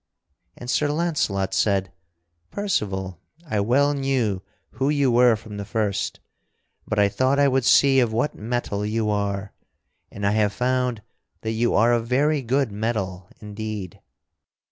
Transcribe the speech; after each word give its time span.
And 0.57 0.67
Sir 0.67 0.87
Launcelot 0.87 1.53
said: 1.53 1.91
"Percival, 2.49 3.19
I 3.45 3.59
well 3.59 3.93
knew 3.93 4.41
who 4.71 4.89
you 4.89 5.11
were 5.11 5.35
from 5.35 5.57
the 5.57 5.63
first, 5.63 6.19
but 6.87 6.97
I 6.97 7.07
thought 7.07 7.37
I 7.37 7.47
would 7.47 7.65
see 7.65 7.99
of 7.99 8.11
what 8.11 8.33
mettle 8.33 8.83
you 8.83 9.11
are, 9.11 9.53
and 10.09 10.25
I 10.25 10.31
have 10.31 10.53
found 10.53 11.03
that 11.41 11.51
you 11.51 11.75
are 11.75 11.93
of 11.93 12.07
very 12.07 12.41
good 12.41 12.71
mettle 12.71 13.29
indeed. 13.41 14.01